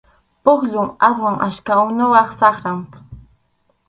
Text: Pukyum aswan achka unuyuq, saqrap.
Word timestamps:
Pukyum 0.43 0.87
aswan 1.07 1.37
achka 1.47 1.73
unuyuq, 1.89 2.29
saqrap. 2.39 2.89